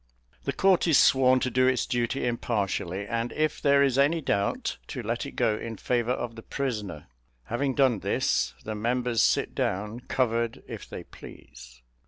The 0.45 0.51
court 0.51 0.87
is 0.87 0.97
sworn 0.97 1.39
to 1.41 1.51
do 1.51 1.67
its 1.67 1.85
duty 1.85 2.25
impartially, 2.25 3.05
and 3.05 3.31
if 3.33 3.61
there 3.61 3.83
is 3.83 3.99
any 3.99 4.19
doubt, 4.19 4.77
to 4.87 5.03
let 5.03 5.27
it 5.27 5.33
go 5.35 5.55
in 5.59 5.77
favour 5.77 6.13
of 6.13 6.35
the 6.35 6.41
prisoner. 6.41 7.05
Having 7.43 7.75
done 7.75 7.99
this, 7.99 8.55
the 8.63 8.73
members 8.73 9.21
sit 9.21 9.53
down, 9.53 9.99
covered 9.99 10.63
if 10.67 10.89
they 10.89 11.03
please. 11.03 11.83